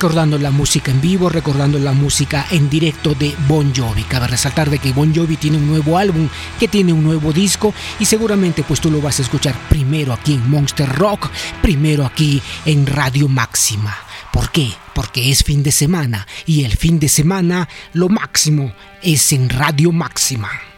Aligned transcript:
recordando 0.00 0.38
la 0.38 0.50
música 0.50 0.90
en 0.90 1.02
vivo, 1.02 1.28
recordando 1.28 1.78
la 1.78 1.92
música 1.92 2.46
en 2.52 2.70
directo 2.70 3.14
de 3.14 3.36
Bon 3.46 3.70
Jovi. 3.76 4.02
Cabe 4.04 4.28
resaltar 4.28 4.70
de 4.70 4.78
que 4.78 4.94
Bon 4.94 5.14
Jovi 5.14 5.36
tiene 5.36 5.58
un 5.58 5.68
nuevo 5.68 5.98
álbum, 5.98 6.26
que 6.58 6.68
tiene 6.68 6.94
un 6.94 7.04
nuevo 7.04 7.34
disco 7.34 7.74
y 7.98 8.06
seguramente 8.06 8.62
pues 8.62 8.80
tú 8.80 8.90
lo 8.90 9.02
vas 9.02 9.18
a 9.18 9.22
escuchar 9.22 9.54
primero 9.68 10.14
aquí 10.14 10.32
en 10.32 10.48
Monster 10.48 10.88
Rock, 10.88 11.28
primero 11.60 12.06
aquí 12.06 12.40
en 12.64 12.86
Radio 12.86 13.28
Máxima. 13.28 13.94
¿Por 14.32 14.50
qué? 14.50 14.72
Porque 14.94 15.30
es 15.30 15.44
fin 15.44 15.62
de 15.62 15.70
semana 15.70 16.26
y 16.46 16.64
el 16.64 16.78
fin 16.78 16.98
de 16.98 17.10
semana 17.10 17.68
lo 17.92 18.08
máximo 18.08 18.72
es 19.02 19.34
en 19.34 19.50
Radio 19.50 19.92
Máxima. 19.92 20.69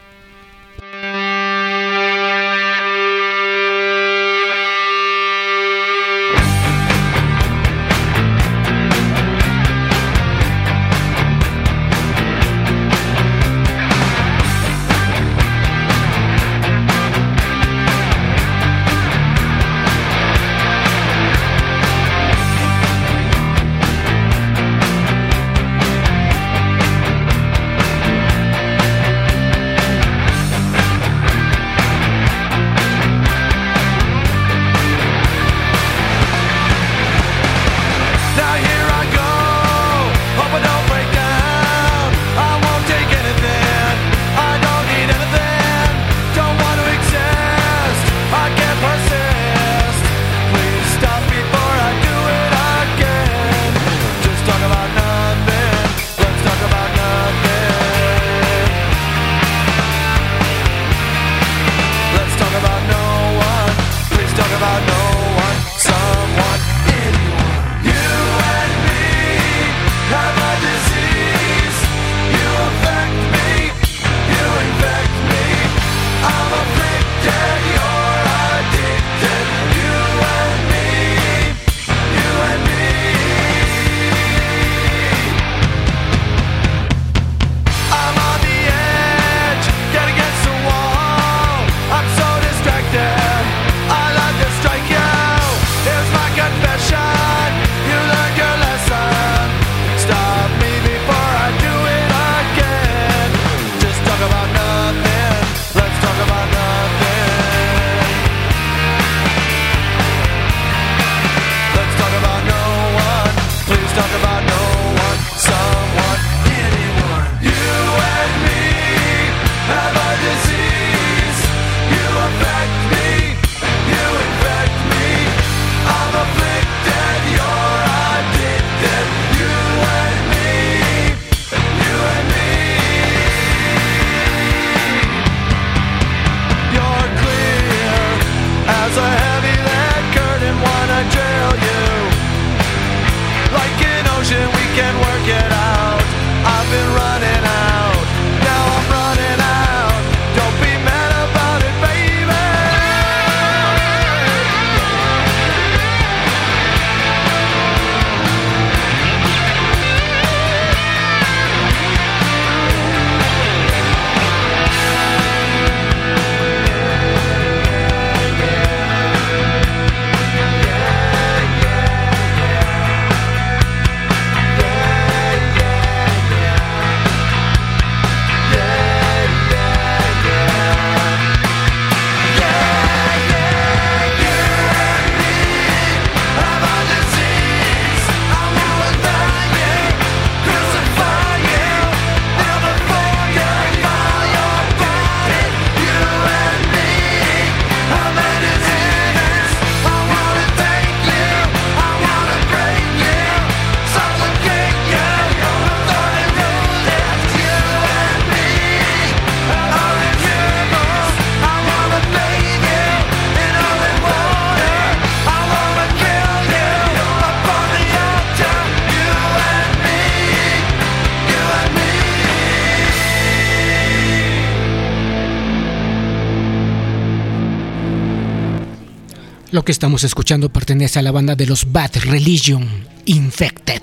Que 229.63 229.71
estamos 229.71 230.03
escuchando 230.03 230.49
pertenece 230.49 230.99
a 230.99 231.01
la 231.01 231.11
banda 231.11 231.35
de 231.35 231.45
los 231.45 231.71
Bad 231.71 231.91
Religion, 232.05 232.67
Infected. 233.05 233.82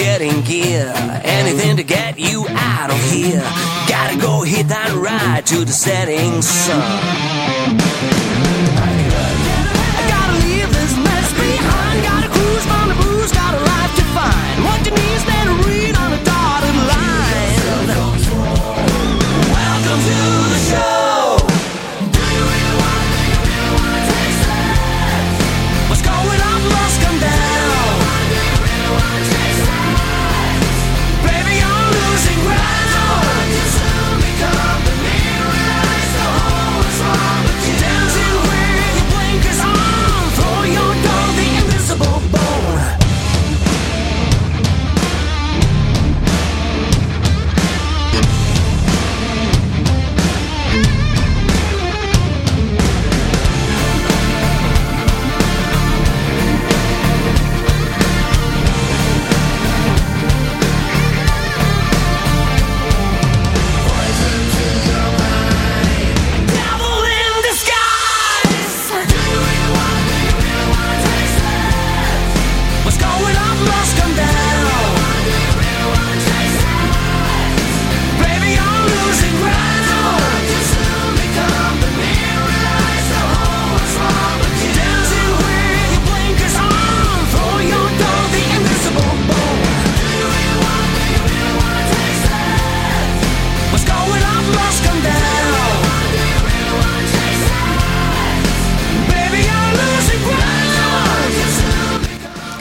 Getting 0.00 0.40
gear. 0.40 0.90
Anything 1.24 1.76
to 1.76 1.84
get 1.84 2.18
you 2.18 2.46
out 2.48 2.90
of 2.90 2.96
here. 3.12 3.44
Gotta 3.86 4.16
go 4.18 4.40
hit 4.40 4.66
that 4.68 4.96
ride 4.96 5.44
to 5.52 5.62
the 5.62 5.72
setting 5.72 6.40
sun. 6.40 6.80
Gotta 10.08 10.36
leave 10.40 10.72
this 10.72 10.96
mess 10.96 11.28
behind. 11.36 12.00
Gotta 12.00 12.28
cruise, 12.32 12.64
find 12.64 12.90
the 12.90 12.96
booze, 12.96 13.30
gotta 13.30 13.60
life 13.60 13.94
to 14.00 14.04
find. 14.16 14.64
What 14.64 14.80
you 14.86 14.92
need 14.96 15.29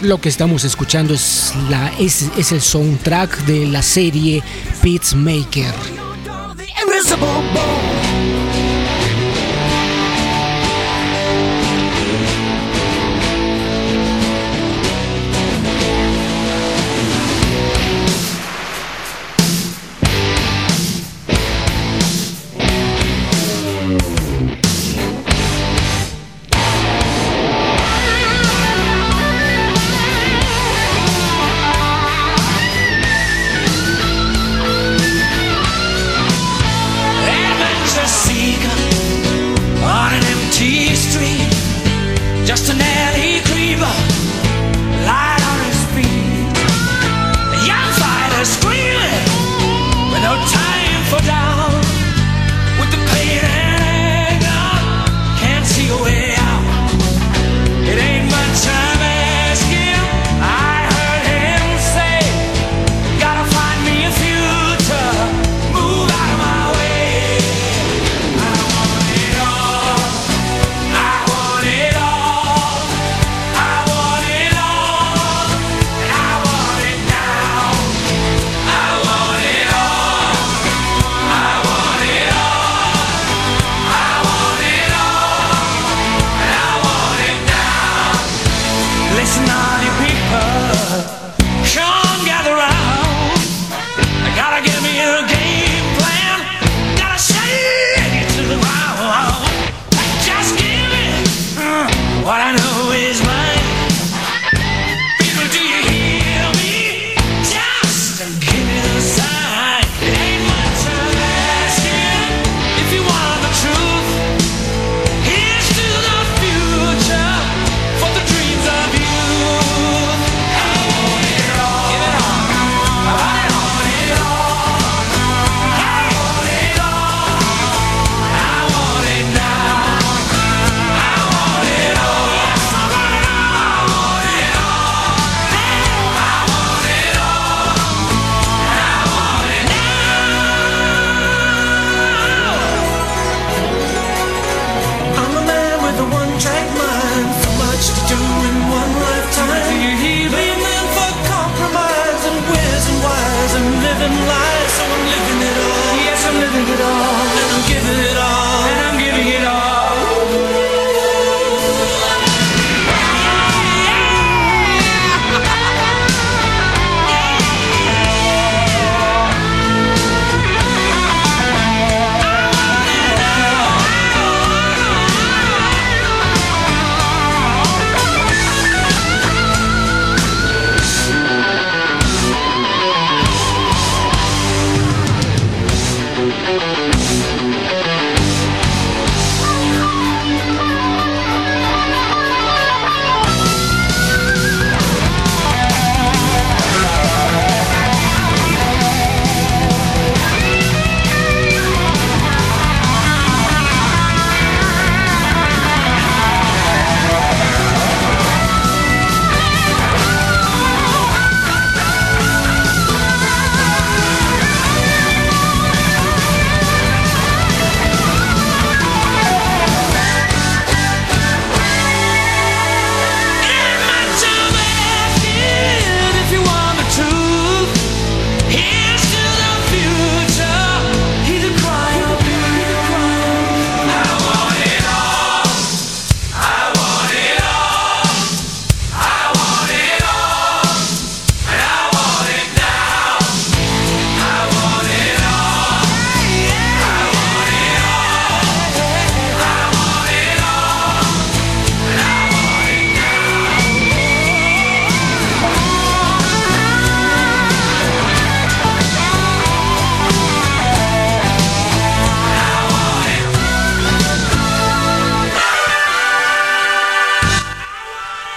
Lo 0.09 0.19
que 0.19 0.29
estamos 0.29 0.63
escuchando 0.63 1.13
es, 1.13 1.53
la, 1.69 1.93
es, 1.99 2.31
es 2.35 2.51
el 2.51 2.61
soundtrack 2.61 3.45
de 3.45 3.67
la 3.67 3.83
serie 3.83 4.41
Maker. 5.13 5.75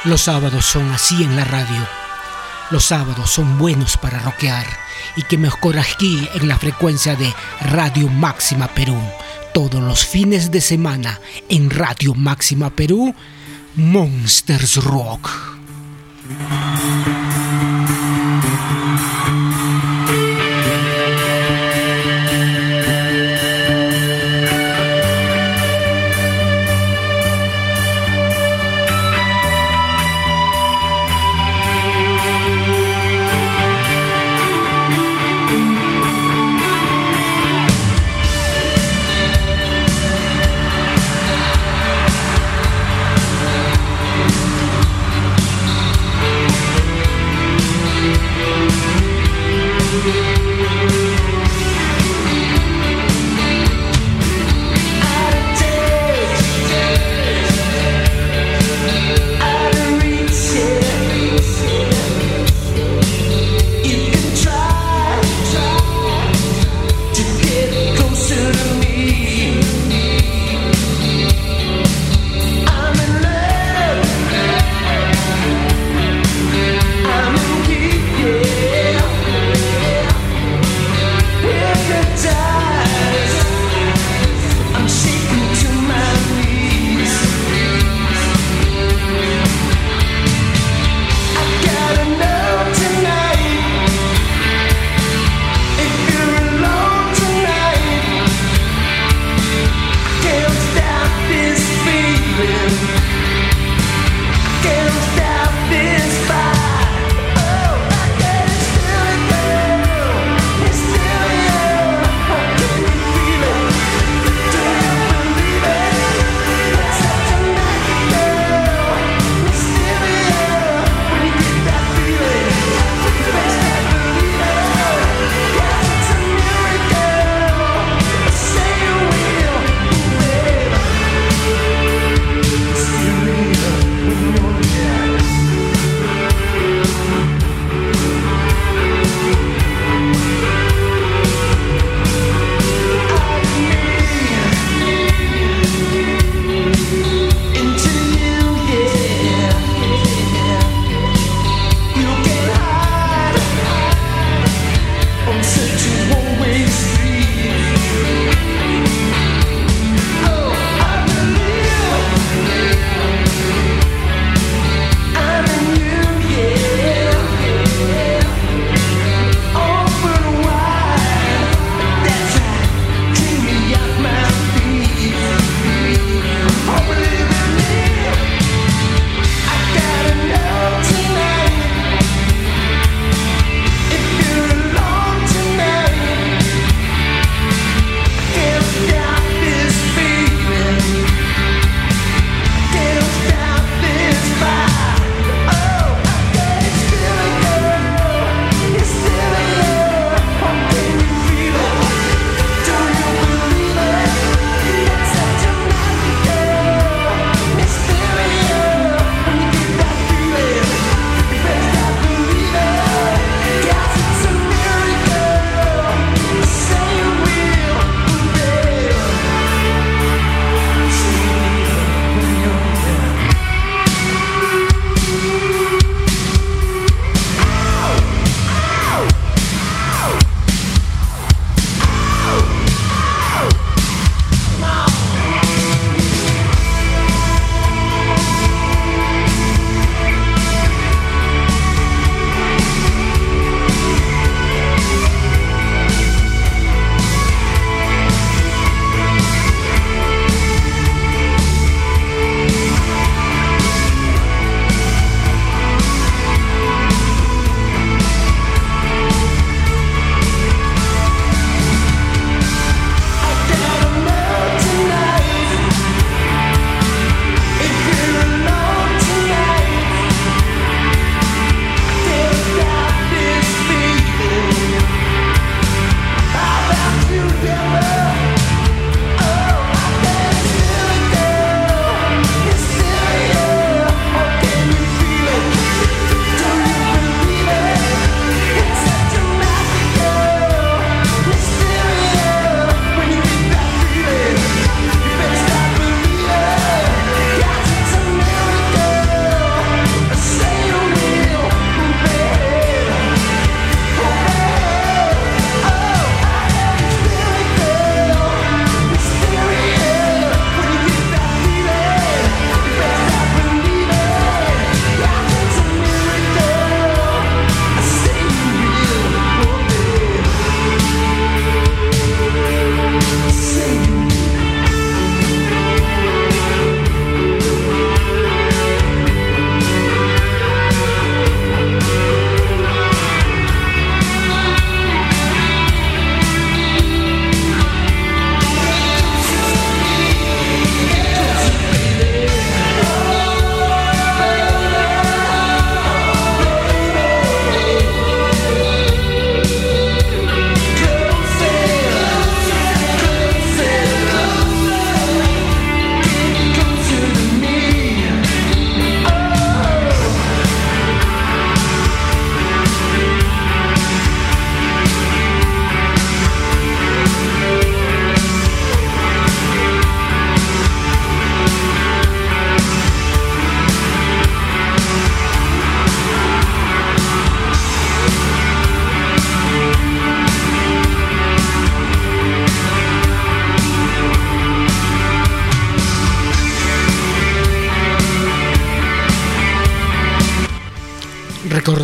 Los 0.04 0.22
sábados 0.22 0.64
son 0.64 0.90
así 0.90 1.22
en 1.22 1.36
la 1.36 1.44
radio. 1.44 1.86
Los 2.70 2.86
sábados 2.86 3.30
son 3.30 3.56
buenos 3.56 3.96
para 3.96 4.18
rockear 4.18 4.66
y 5.14 5.22
que 5.22 5.38
mejor 5.38 5.78
aquí 5.78 6.28
en 6.34 6.48
la 6.48 6.58
frecuencia 6.58 7.14
de 7.14 7.32
Radio 7.60 8.08
Máxima 8.08 8.66
Perú. 8.66 8.98
Todos 9.54 9.80
los 9.80 10.04
fines 10.04 10.50
de 10.50 10.60
semana 10.60 11.20
en 11.48 11.70
Radio 11.70 12.14
Máxima 12.14 12.70
Perú, 12.70 13.14
Monsters 13.76 14.82
Rock. 14.82 15.30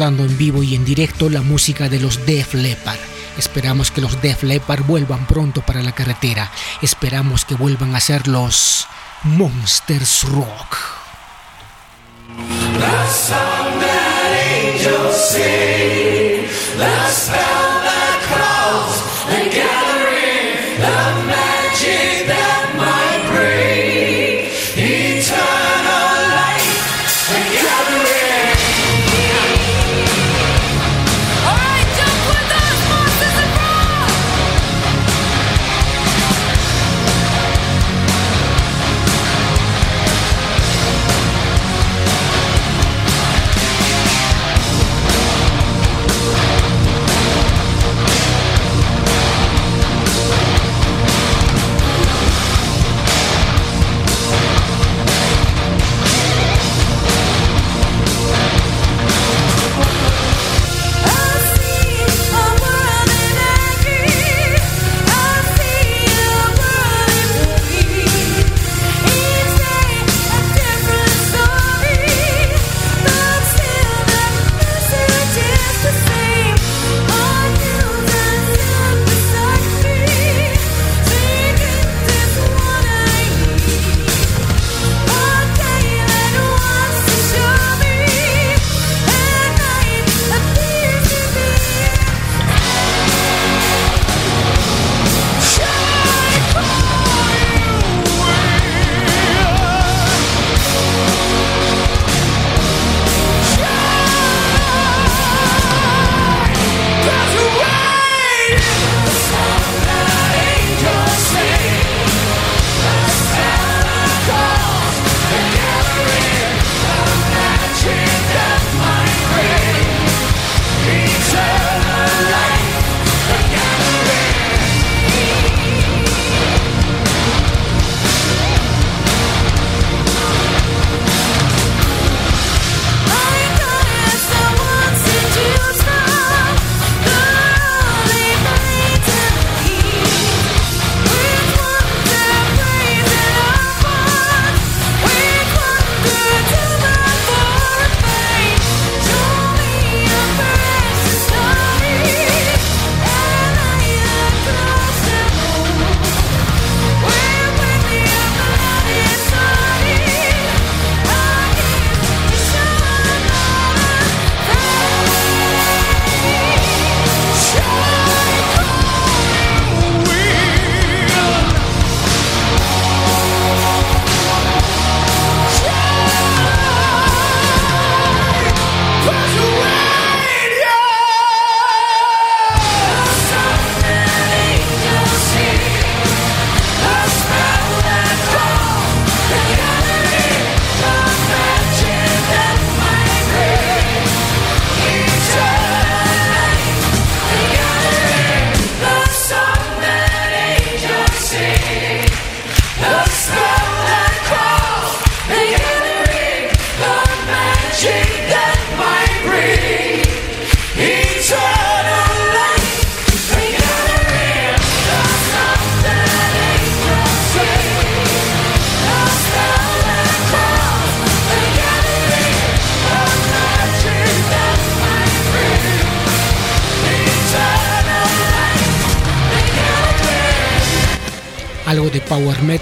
En 0.09 0.39
vivo 0.39 0.63
y 0.63 0.75
en 0.75 0.87
directo 0.87 1.29
la 1.29 1.43
música 1.43 1.89
de 1.91 2.01
los 2.01 2.25
Def 2.25 2.55
Leppard. 2.55 2.99
Esperamos 3.37 3.91
que 3.91 4.01
los 4.01 4.23
Def 4.23 4.43
Leppard 4.43 4.83
vuelvan 4.85 5.27
pronto 5.27 5.61
para 5.61 5.83
la 5.83 5.93
carretera. 5.93 6.51
Esperamos 6.81 7.45
que 7.45 7.55
vuelvan 7.55 7.95
a 7.95 8.01
ser 8.01 8.27
los 8.27 8.87
Monsters 9.25 10.25
Rock. 10.25 10.79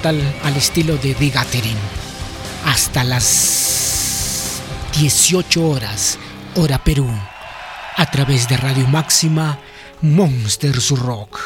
Al 0.05 0.57
estilo 0.57 0.97
de 0.99 1.15
The. 1.15 1.33
Hasta 2.67 3.03
las 3.03 4.61
18 4.99 5.69
horas, 5.69 6.19
hora 6.55 6.79
Perú, 6.79 7.09
a 7.97 8.11
través 8.11 8.47
de 8.49 8.57
Radio 8.59 8.87
Máxima, 8.89 9.59
Monsters 10.03 10.91
Rock. 10.91 11.41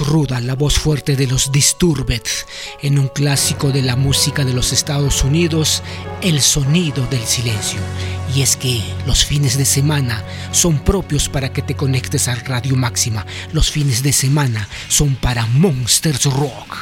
ruda, 0.00 0.40
la 0.40 0.54
voz 0.54 0.78
fuerte 0.78 1.16
de 1.16 1.26
los 1.26 1.52
Disturbed, 1.52 2.22
en 2.82 2.98
un 2.98 3.08
clásico 3.08 3.70
de 3.70 3.82
la 3.82 3.96
música 3.96 4.44
de 4.44 4.52
los 4.52 4.72
Estados 4.72 5.24
Unidos, 5.24 5.82
El 6.22 6.40
sonido 6.40 7.06
del 7.06 7.22
silencio. 7.24 7.80
Y 8.34 8.42
es 8.42 8.56
que 8.56 8.82
los 9.06 9.24
fines 9.24 9.58
de 9.58 9.64
semana 9.64 10.24
son 10.52 10.78
propios 10.78 11.28
para 11.28 11.52
que 11.52 11.62
te 11.62 11.74
conectes 11.74 12.28
a 12.28 12.34
Radio 12.34 12.76
Máxima. 12.76 13.26
Los 13.52 13.70
fines 13.70 14.02
de 14.02 14.12
semana 14.12 14.68
son 14.88 15.16
para 15.16 15.46
Monsters 15.46 16.24
Rock. 16.24 16.81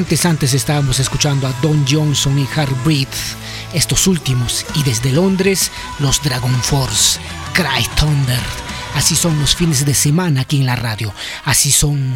Antes, 0.00 0.24
antes 0.24 0.54
estábamos 0.54 0.98
escuchando 0.98 1.46
a 1.46 1.52
Don 1.60 1.84
Johnson 1.86 2.38
y 2.38 2.46
Heartbreed, 2.46 3.06
estos 3.74 4.06
últimos, 4.06 4.64
y 4.74 4.82
desde 4.82 5.12
Londres, 5.12 5.70
los 5.98 6.22
Dragon 6.22 6.54
Force, 6.62 7.20
Cry 7.52 7.86
Thunder. 7.96 8.40
Así 8.94 9.14
son 9.14 9.38
los 9.38 9.54
fines 9.54 9.84
de 9.84 9.92
semana 9.92 10.40
aquí 10.40 10.60
en 10.60 10.64
la 10.64 10.74
radio, 10.74 11.12
así 11.44 11.70
son 11.70 12.14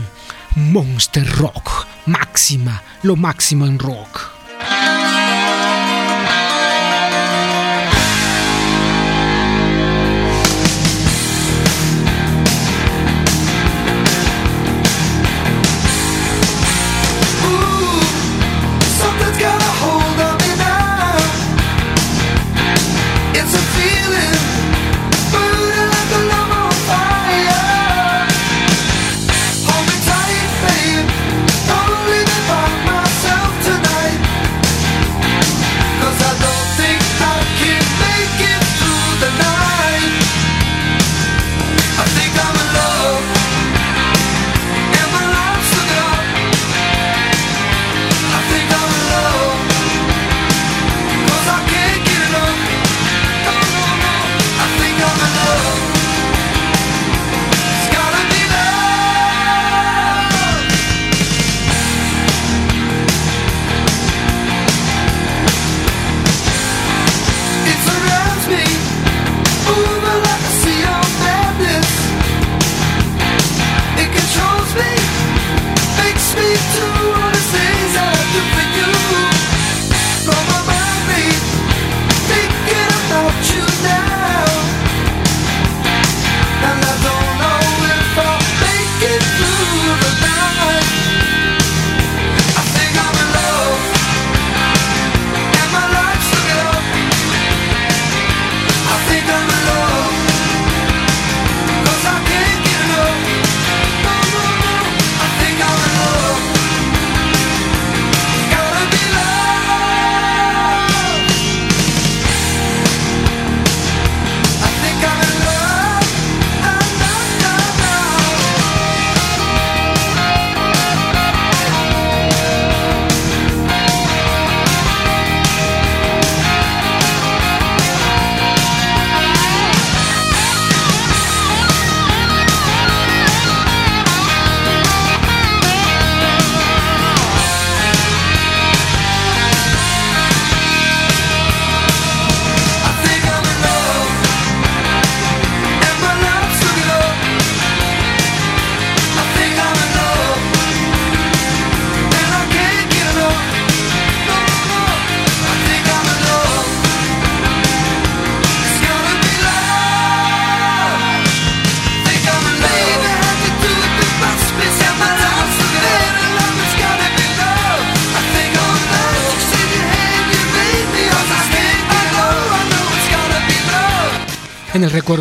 Monster 0.56 1.30
Rock, 1.36 1.86
máxima, 2.06 2.82
lo 3.02 3.16
máximo 3.16 3.66
en 3.66 3.78
rock. 3.78 4.13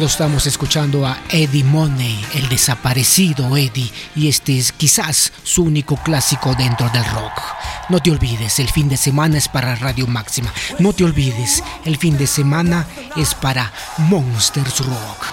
estamos 0.02 0.48
escuchando 0.48 1.06
a 1.06 1.18
Eddie 1.30 1.64
Money, 1.64 2.26
el 2.34 2.50
desaparecido 2.50 3.56
Eddie, 3.56 3.91
y 4.16 4.28
este 4.28 4.58
es 4.58 4.72
quizás 4.72 5.32
su 5.44 5.64
único 5.64 5.96
clásico 5.98 6.56
dentro 6.56 6.89
del 6.89 7.06
rock. 7.06 7.41
No 7.89 8.00
te 8.00 8.10
olvides, 8.10 8.60
el 8.60 8.70
fin 8.70 8.89
de 8.89 8.98
semana 8.98 9.38
es 9.38 9.48
para 9.48 9.76
Radio 9.76 10.08
Máxima. 10.08 10.52
No 10.80 10.94
te 10.94 11.04
olvides, 11.04 11.64
el 11.86 11.98
fin 11.98 12.18
de 12.18 12.28
semana 12.28 12.88
es 13.16 13.36
para 13.36 13.72
Monsters 13.98 14.80
Rock. 14.80 15.33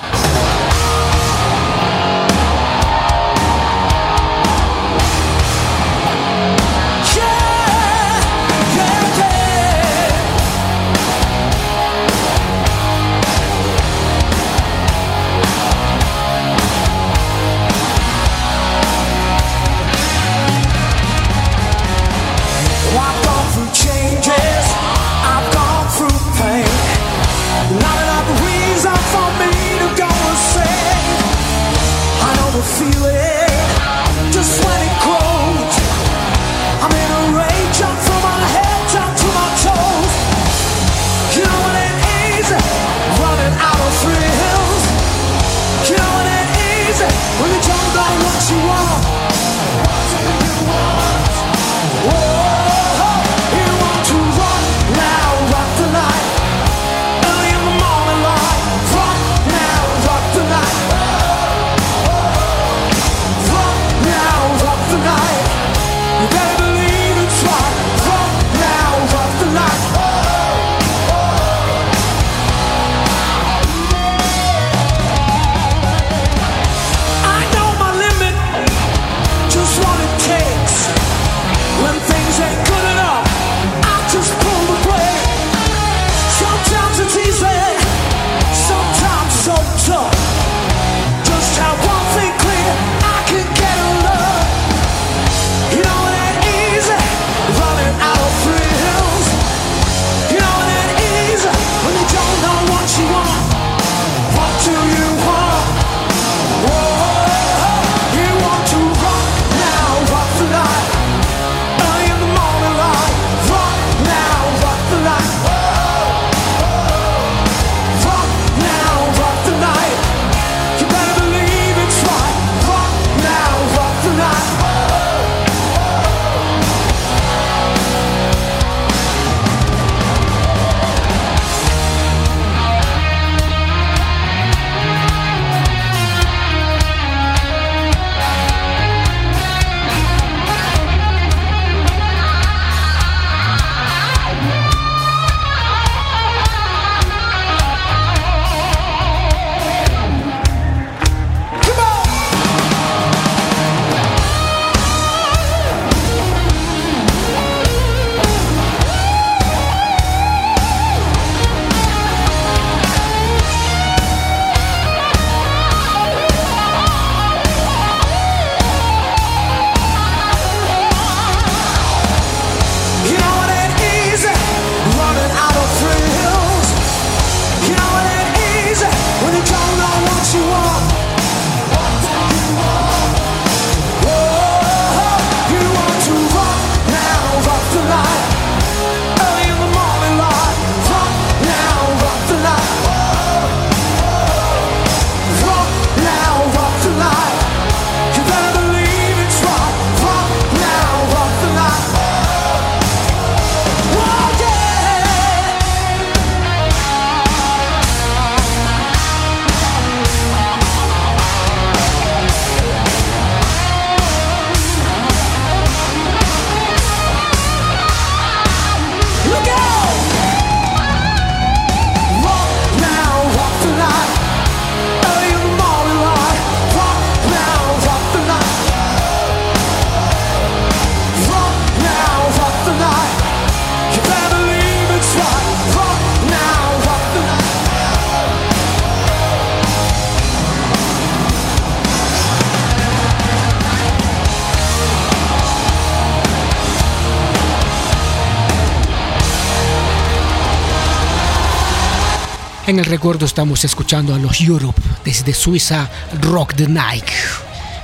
En 252.71 252.79
el 252.79 252.85
recuerdo 252.85 253.27
estamos 253.27 253.65
escuchando 253.65 254.15
a 254.15 254.19
los 254.19 254.41
Europe 254.41 254.81
desde 255.05 255.35
Suiza 255.35 255.91
Rock 256.21 256.55
the 256.55 256.69
Night. 256.69 257.05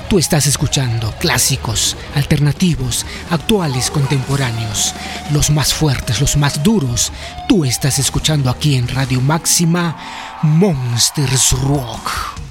Tú 0.09 0.17
estás 0.17 0.47
escuchando 0.47 1.13
clásicos, 1.19 1.97
alternativos, 2.15 3.05
actuales, 3.31 3.91
contemporáneos, 3.91 4.95
los 5.33 5.51
más 5.51 5.75
fuertes, 5.75 6.21
los 6.21 6.37
más 6.37 6.63
duros. 6.63 7.11
Tú 7.49 7.65
estás 7.65 7.99
escuchando 7.99 8.49
aquí 8.49 8.77
en 8.77 8.87
Radio 8.87 9.21
Máxima 9.21 9.97
Monsters 10.43 11.51
Rock. 11.63 12.46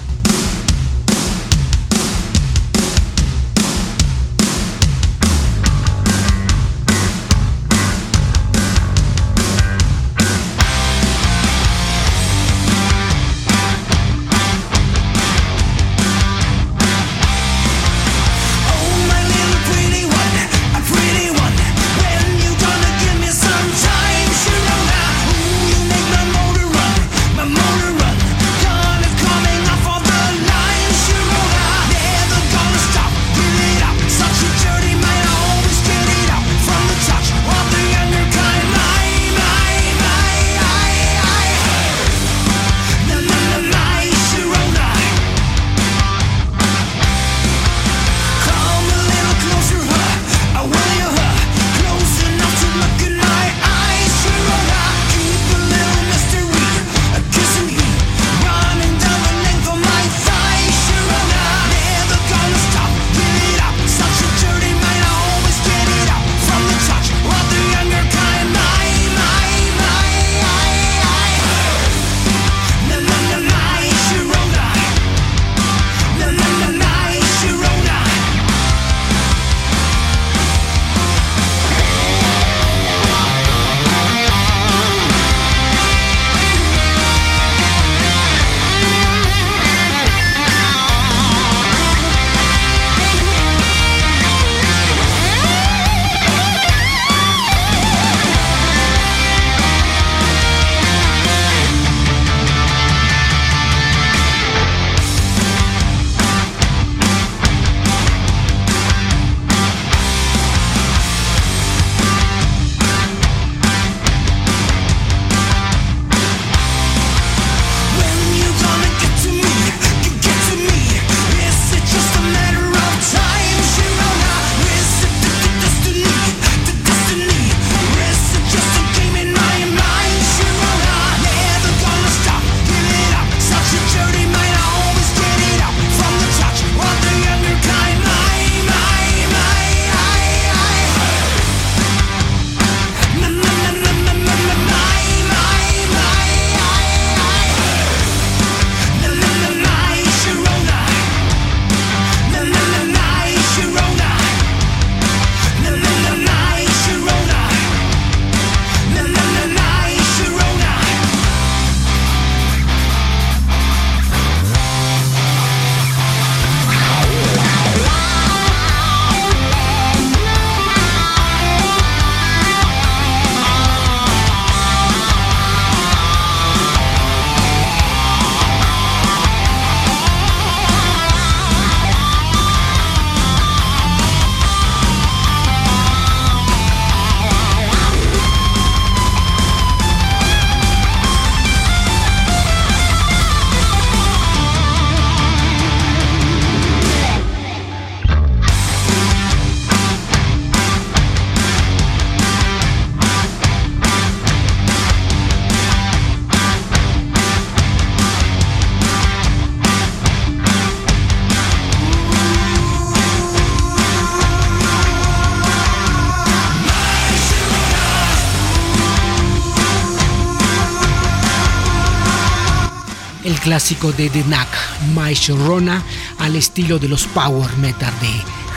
clásico 223.46 223.92
de 223.92 224.10
The 224.10 224.22
Knack, 224.22 224.48
My 224.96 225.14
Sharona, 225.14 225.80
al 226.18 226.34
estilo 226.34 226.80
de 226.80 226.88
los 226.88 227.06
power 227.06 227.56
metal 227.58 227.94
de 228.00 228.10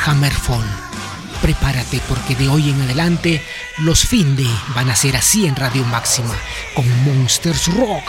Hammerfall. 0.04 0.66
Prepárate 1.44 2.02
porque 2.10 2.36
de 2.36 2.50
hoy 2.50 2.72
en 2.72 2.82
adelante 2.82 3.40
los 3.78 4.04
Finde 4.08 4.48
van 4.74 4.90
a 4.90 4.96
ser 4.96 5.16
así 5.16 5.46
en 5.46 5.56
Radio 5.56 5.86
Máxima 5.86 6.34
con 6.74 6.88
Monsters 7.04 7.68
Rock. 7.68 8.02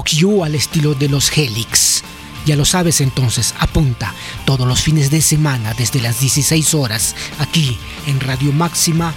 Rock 0.00 0.12
You 0.12 0.44
al 0.44 0.54
estilo 0.54 0.94
de 0.94 1.10
los 1.10 1.30
Helix. 1.36 2.02
Ya 2.46 2.56
lo 2.56 2.64
sabes 2.64 3.02
entonces, 3.02 3.54
apunta 3.58 4.14
todos 4.46 4.66
los 4.66 4.80
fines 4.80 5.10
de 5.10 5.20
semana 5.20 5.74
desde 5.74 6.00
las 6.00 6.20
16 6.20 6.72
horas 6.72 7.14
aquí 7.38 7.78
en 8.06 8.18
Radio 8.18 8.50
Máxima 8.50 9.12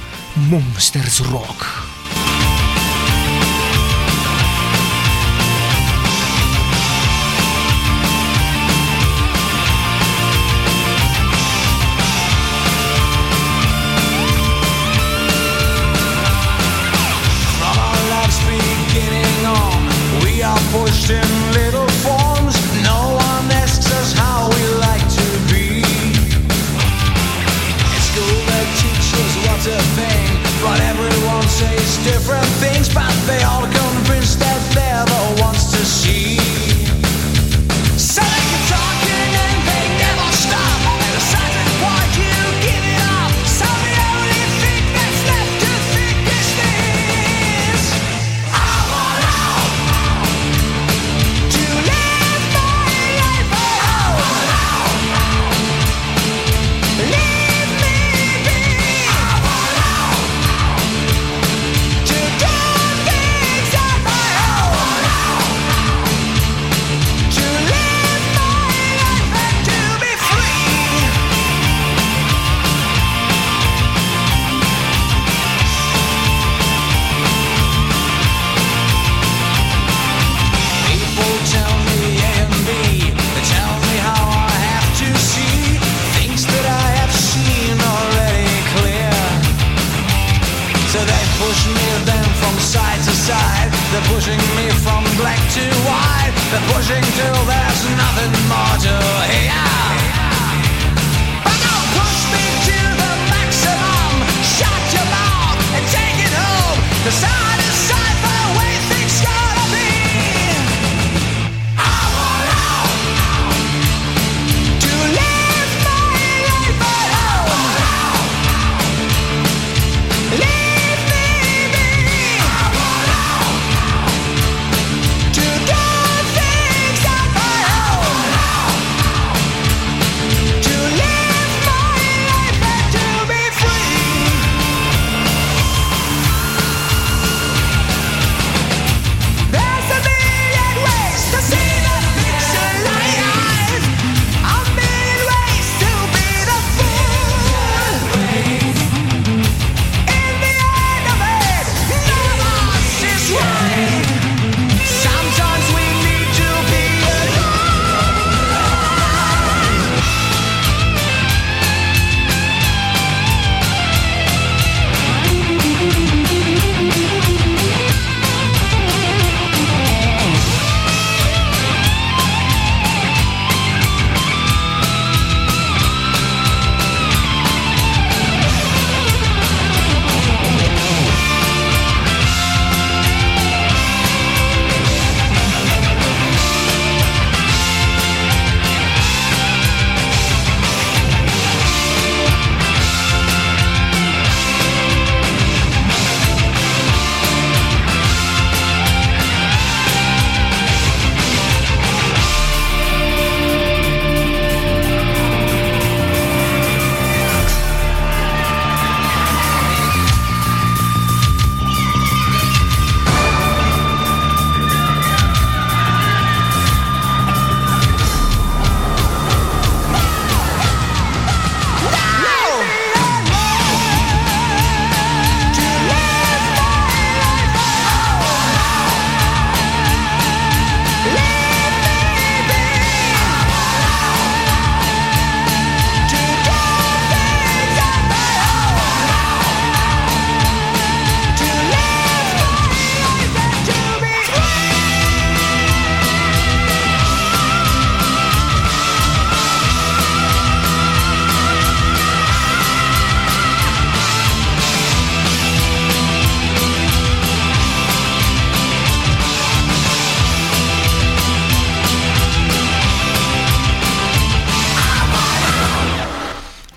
Monsters 0.49 1.19
Rock. 1.27 1.82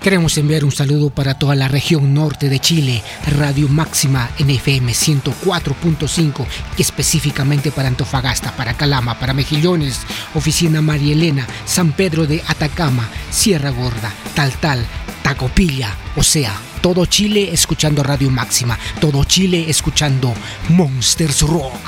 Queremos 0.07 0.38
enviar 0.38 0.64
un 0.64 0.70
saludo 0.70 1.11
para 1.11 1.34
toda 1.34 1.57
la 1.57 1.66
región 1.66 2.14
norte 2.14 2.48
de 2.48 2.61
Chile, 2.61 3.02
Radio 3.26 3.68
Máxima 3.68 4.30
NFM 4.38 4.92
104.5 4.92 6.46
y 6.78 6.82
específicamente 6.82 7.72
para 7.72 7.88
Antofagasta, 7.88 8.54
para 8.54 8.74
Calama, 8.74 9.18
para 9.18 9.34
Mejillones, 9.34 10.02
Oficina 10.36 10.80
María 10.80 11.12
Elena, 11.12 11.44
San 11.64 11.90
Pedro 11.90 12.28
de 12.28 12.40
Atacama, 12.46 13.09
Sierra 13.32 13.70
Gorda, 13.70 14.14
Taltal, 14.36 14.86
Tacopilla, 15.24 15.96
o 16.14 16.22
sea, 16.22 16.57
todo 16.80 17.04
Chile 17.07 17.50
escuchando 17.52 18.04
Radio 18.04 18.30
Máxima, 18.30 18.78
todo 19.00 19.24
Chile 19.24 19.64
escuchando 19.68 20.32
Monsters 20.68 21.40
Rock. 21.42 21.86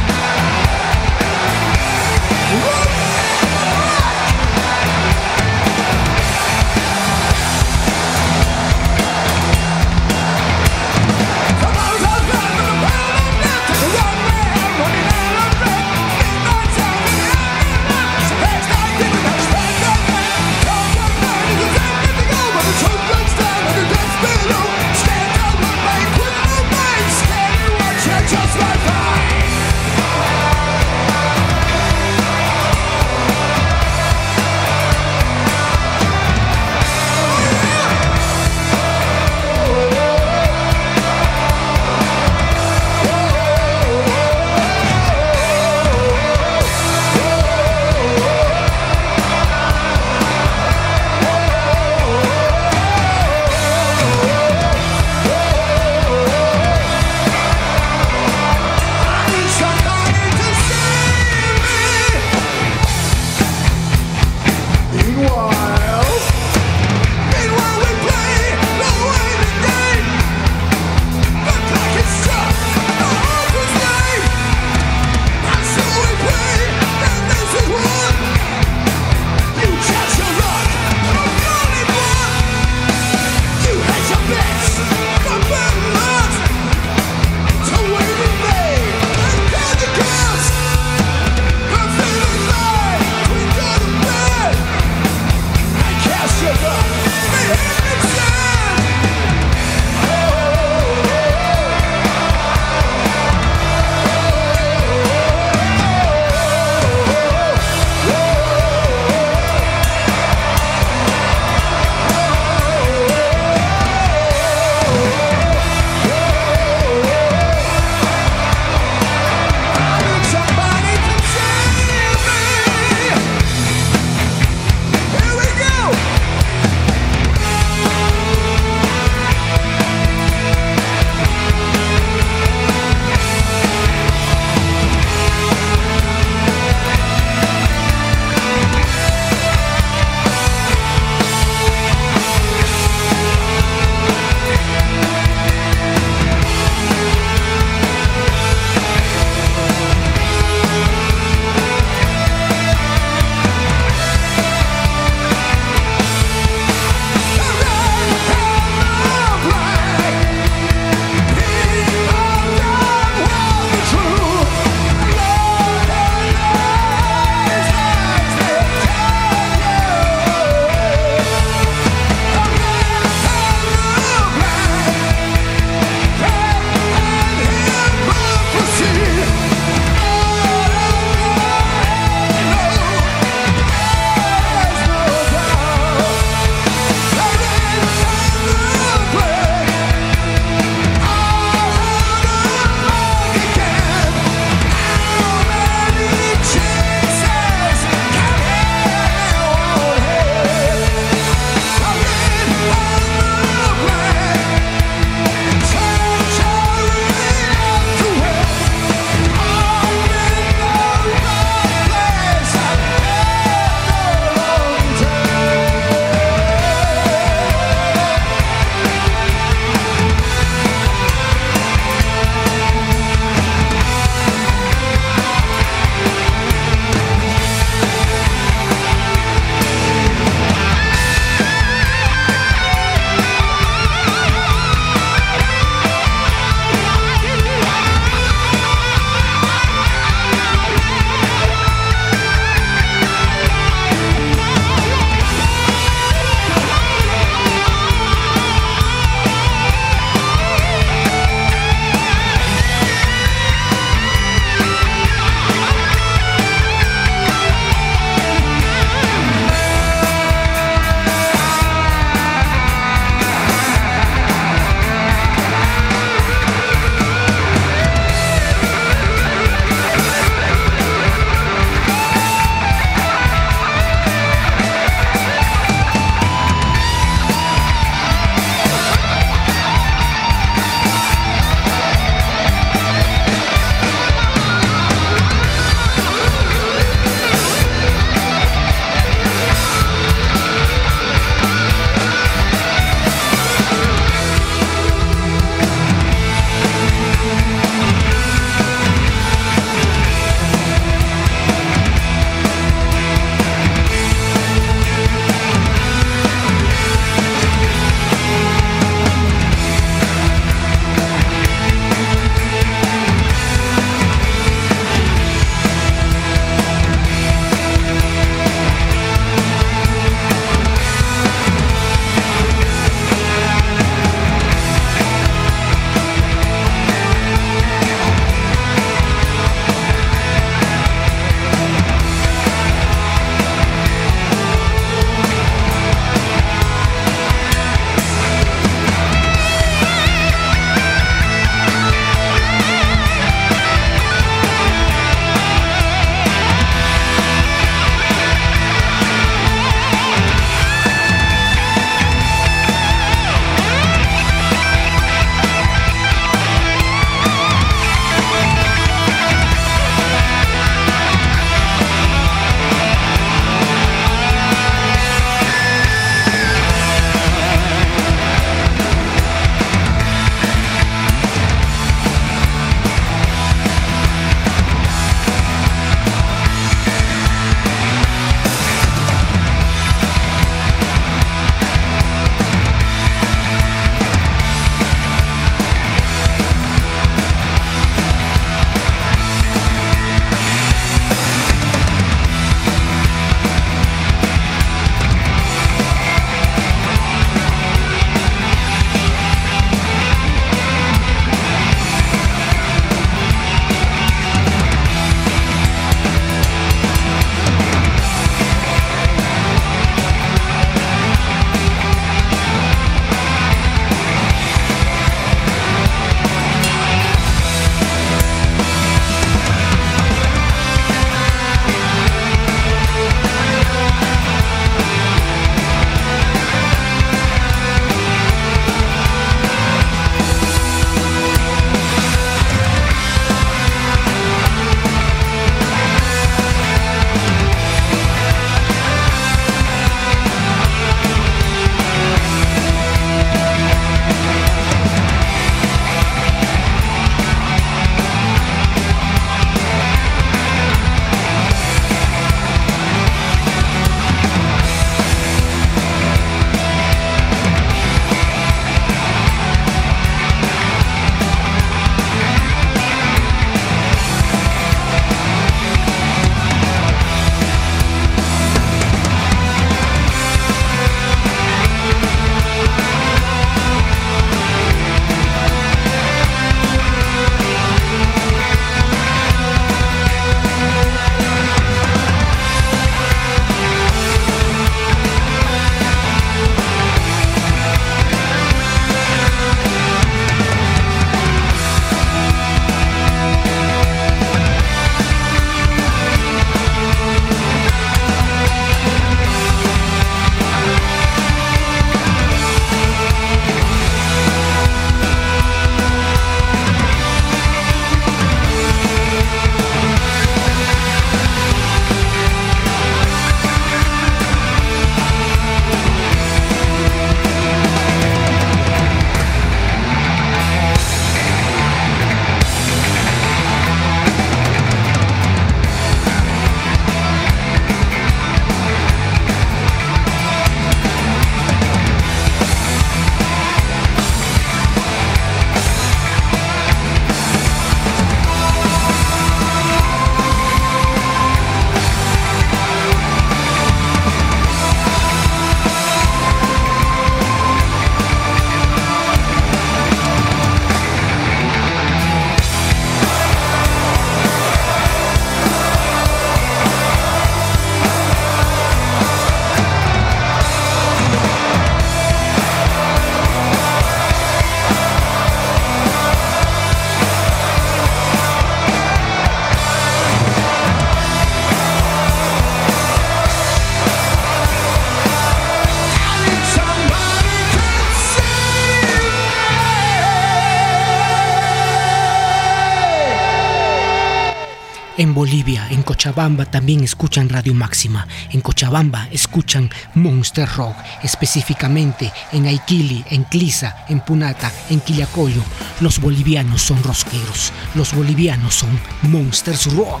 Cochabamba, 586.08 586.46
también 586.46 586.82
escuchan 586.84 587.28
Radio 587.28 587.52
Máxima. 587.52 588.08
En 588.30 588.40
Cochabamba 588.40 589.08
escuchan 589.10 589.68
Monster 589.92 590.48
Rock, 590.56 590.74
específicamente 591.02 592.10
en 592.32 592.46
Aiquili, 592.46 593.04
en 593.10 593.24
Clisa, 593.24 593.84
en 593.90 594.00
Punata, 594.00 594.50
en 594.70 594.80
Quillacoyo. 594.80 595.42
Los 595.82 596.00
bolivianos 596.00 596.62
son 596.62 596.82
rosqueros, 596.82 597.52
los 597.74 597.92
bolivianos 597.92 598.54
son 598.54 598.80
Monsters 599.02 599.70
Rock. 599.74 600.00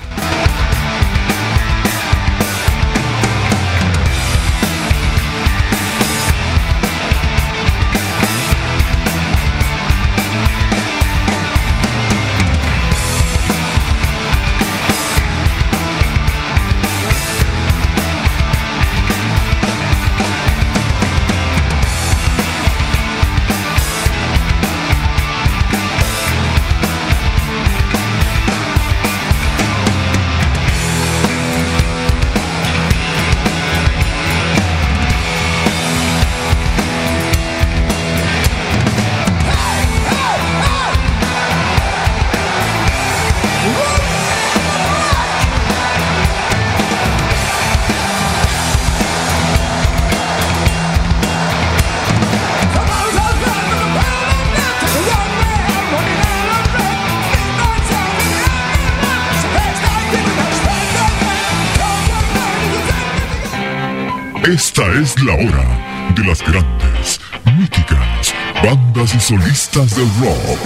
La 65.28 65.34
hora 65.34 66.10
de 66.14 66.24
las 66.24 66.40
grandes, 66.42 67.20
míticas, 67.58 68.34
bandas 68.64 69.14
y 69.14 69.20
solistas 69.20 69.94
del 69.94 70.08
rock. 70.22 70.58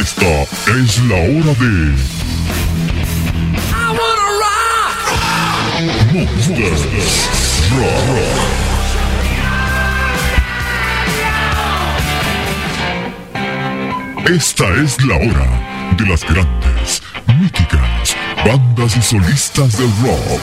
Esta 0.00 0.42
es 0.80 0.98
la 1.04 1.16
hora 1.16 1.52
de 1.60 1.94
I 3.68 3.88
wanna 3.98 4.28
rock! 4.40 4.96
Monster 6.14 6.72
Rock. 7.76 8.38
Esta 14.30 14.68
es 14.82 15.04
la 15.04 15.16
hora 15.16 15.48
de 15.98 16.06
las 16.06 16.24
grandes, 16.24 17.02
míticas, 17.38 18.16
bandas 18.42 18.96
y 18.96 19.02
solistas 19.02 19.76
del 19.76 19.92
rock. 20.02 20.40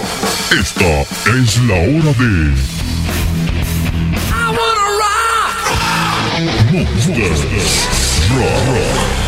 Esta 0.52 1.02
es 1.40 1.58
la 1.64 1.74
hora 1.74 2.14
de 2.20 2.85
rock! 6.76 6.84
Monster 7.08 8.36
Rock. 8.36 9.25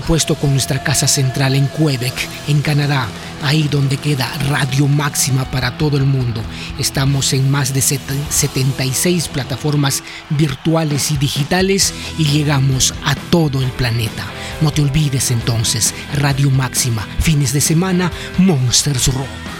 supuesto 0.00 0.34
con 0.34 0.50
nuestra 0.50 0.82
casa 0.82 1.08
central 1.08 1.54
en 1.54 1.68
Quebec, 1.68 2.12
en 2.48 2.60
Canadá, 2.60 3.08
ahí 3.42 3.66
donde 3.70 3.96
queda 3.96 4.30
Radio 4.50 4.86
Máxima 4.88 5.50
para 5.50 5.78
todo 5.78 5.96
el 5.96 6.04
mundo. 6.04 6.42
Estamos 6.78 7.32
en 7.32 7.50
más 7.50 7.72
de 7.72 7.80
76 7.80 9.28
plataformas 9.28 10.02
virtuales 10.28 11.10
y 11.12 11.16
digitales 11.16 11.94
y 12.18 12.26
llegamos 12.26 12.92
a 13.06 13.14
todo 13.14 13.62
el 13.62 13.70
planeta. 13.70 14.26
No 14.60 14.70
te 14.70 14.82
olvides 14.82 15.30
entonces, 15.30 15.94
Radio 16.12 16.50
Máxima, 16.50 17.08
fines 17.20 17.54
de 17.54 17.62
semana, 17.62 18.12
Monsters 18.36 19.06
Rock. 19.14 19.55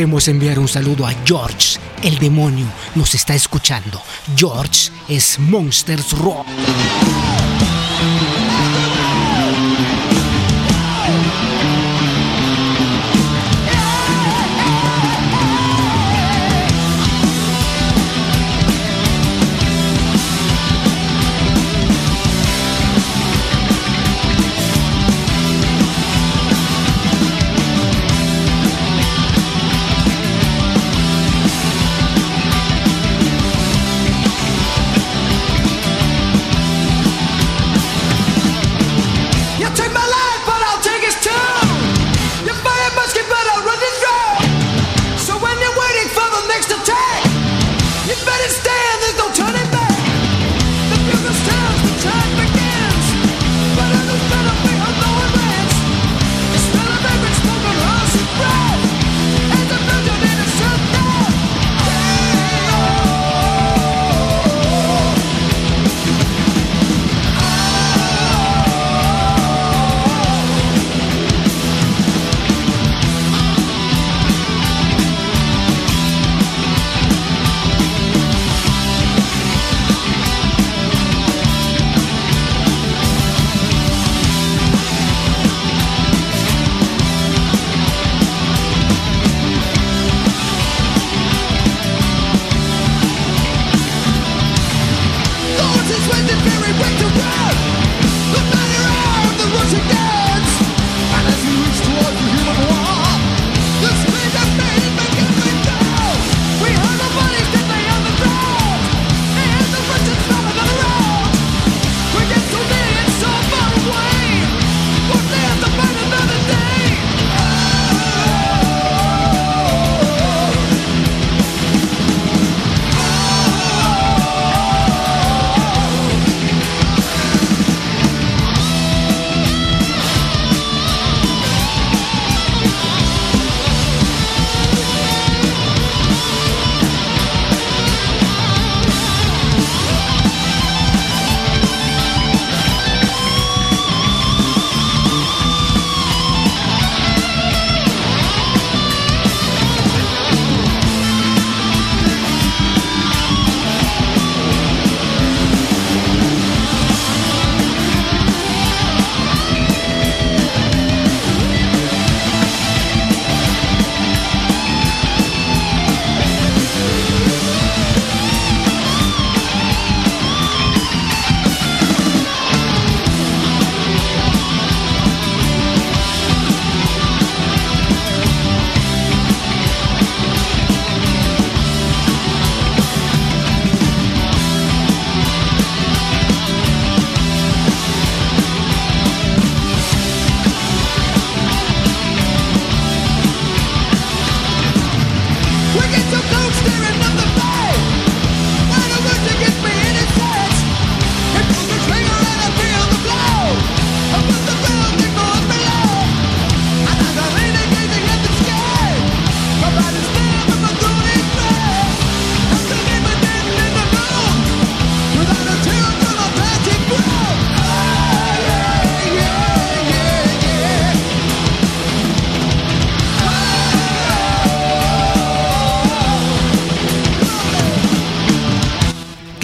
Queremos 0.00 0.28
enviar 0.28 0.58
un 0.58 0.66
saludo 0.66 1.06
a 1.06 1.12
George, 1.26 1.78
el 2.02 2.18
demonio, 2.18 2.64
nos 2.94 3.14
está 3.14 3.34
escuchando. 3.34 4.00
George 4.34 4.90
es 5.08 5.38
Monsters 5.38 6.12
Rock. 6.12 6.46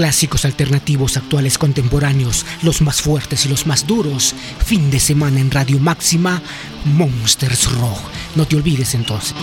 clásicos 0.06 0.44
alternativos 0.44 1.16
actuales 1.16 1.58
contemporáneos, 1.58 2.46
los 2.62 2.80
más 2.80 3.02
fuertes 3.02 3.44
y 3.44 3.48
los 3.48 3.66
más 3.66 3.88
duros. 3.88 4.36
Fin 4.64 4.88
de 4.88 5.00
semana 5.00 5.40
en 5.40 5.50
Radio 5.50 5.80
Máxima, 5.80 6.40
Monsters 6.84 7.72
Rock. 7.72 7.98
No 8.36 8.46
te 8.46 8.54
olvides 8.54 8.94
entonces. 8.94 9.34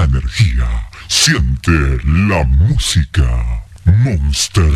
La 0.00 0.06
energía, 0.06 0.66
siente 1.08 1.72
la 2.04 2.44
música. 2.44 3.62
Monster 3.84 4.72